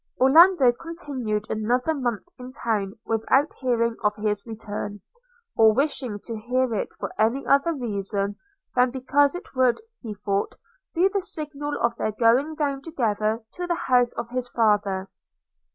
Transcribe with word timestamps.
Orlando 0.19 0.71
continued 0.71 1.45
another 1.47 1.93
month 1.93 2.25
in 2.39 2.53
town 2.53 2.95
without 3.05 3.53
hearing 3.59 3.97
of 4.03 4.15
his 4.15 4.47
return, 4.47 5.01
or 5.55 5.73
wishing 5.75 6.17
to 6.23 6.39
hear 6.39 6.73
it 6.73 6.91
for 6.99 7.13
any 7.19 7.45
other 7.45 7.75
reason 7.75 8.37
than 8.73 8.89
because 8.89 9.35
it 9.35 9.53
would, 9.55 9.79
he 10.01 10.15
thought, 10.25 10.57
be 10.95 11.07
the 11.07 11.21
signal 11.21 11.77
of 11.79 11.95
their 11.97 12.13
going 12.13 12.55
down 12.55 12.81
together 12.81 13.43
to 13.53 13.67
the 13.67 13.75
house 13.75 14.11
of 14.13 14.27
his 14.31 14.49
father. 14.49 15.07